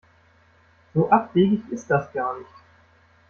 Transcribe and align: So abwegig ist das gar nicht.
So 0.95 1.11
abwegig 1.11 1.69
ist 1.71 1.91
das 1.91 2.11
gar 2.11 2.35
nicht. 2.39 2.49